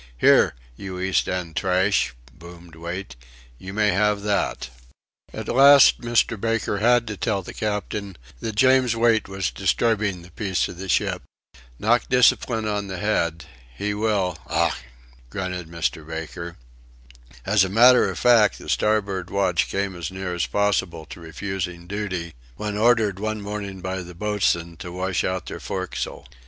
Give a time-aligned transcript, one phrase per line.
[0.17, 3.15] "Here, you East end trash," boomed Wait,
[3.59, 4.71] "you may have that."
[5.31, 6.41] At last Mr.
[6.41, 10.89] Baker had to tell the captain that James Wait was disturbing the peace of the
[10.89, 11.21] ship.
[11.77, 13.45] "Knock discipline on the head
[13.77, 14.73] he will, Ough,"
[15.29, 16.03] grunted Mr.
[16.03, 16.57] Baker.
[17.45, 21.85] As a matter of fact, the starboard watch came as near as possible to refusing
[21.85, 26.27] duty, when ordered one morning by the boatswain to wash out their forecastle.